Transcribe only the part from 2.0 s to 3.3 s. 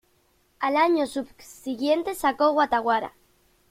sacó "Wata-Wara".